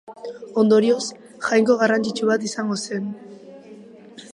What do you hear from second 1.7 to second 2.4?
garrantzitsu